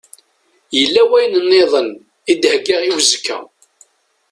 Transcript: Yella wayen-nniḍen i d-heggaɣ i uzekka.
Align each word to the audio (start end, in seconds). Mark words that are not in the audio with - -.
Yella 0.77 1.01
wayen-nniḍen 1.09 1.89
i 2.31 2.33
d-heggaɣ 2.41 2.81
i 2.83 2.91
uzekka. 2.97 3.39